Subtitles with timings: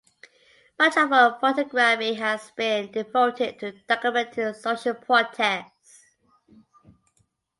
[0.79, 6.07] Much of her photography has been devoted to documenting social protests.